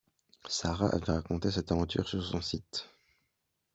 Sara 0.49 0.87
avait 0.87 1.11
raconté 1.11 1.51
cette 1.51 1.71
aventure 1.71 2.09
sur 2.09 2.23
son 2.23 2.41
site 2.41 2.87